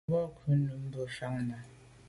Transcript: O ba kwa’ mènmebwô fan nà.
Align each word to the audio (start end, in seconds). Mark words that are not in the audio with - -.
O 0.07 0.11
ba 0.13 0.21
kwa’ 0.35 0.53
mènmebwô 0.63 1.03
fan 1.15 1.37
nà. 1.49 1.57